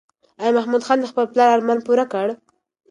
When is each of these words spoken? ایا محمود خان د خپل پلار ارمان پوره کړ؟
ایا 0.41 0.55
محمود 0.57 0.83
خان 0.87 0.97
د 1.01 1.05
خپل 1.11 1.25
پلار 1.31 1.47
ارمان 1.55 1.79
پوره 1.87 2.05
کړ؟ 2.13 2.27